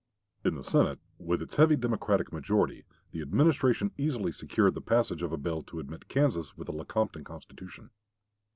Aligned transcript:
In 0.43 0.55
the 0.55 0.63
Senate, 0.63 0.97
with 1.19 1.43
its 1.43 1.57
heavy 1.57 1.75
Democratic 1.75 2.33
majority, 2.33 2.85
the 3.11 3.21
Administration 3.21 3.91
easily 3.99 4.31
secured 4.31 4.73
the 4.73 4.81
passage 4.81 5.21
of 5.21 5.31
a 5.31 5.37
bill 5.37 5.61
to 5.61 5.79
admit 5.79 6.07
Kansas 6.07 6.57
with 6.57 6.65
the 6.65 6.73
Lecompton 6.73 7.23
Constitution. 7.23 7.91